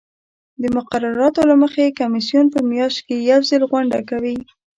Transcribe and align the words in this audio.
د 0.61 0.63
مقرراتو 0.77 1.41
له 1.49 1.55
مخې 1.61 1.95
کمیسیون 1.99 2.45
په 2.53 2.59
میاشت 2.71 2.99
کې 3.07 3.15
یو 3.29 3.39
ځل 3.49 3.61
غونډه 3.71 3.99
کوي. 4.09 4.37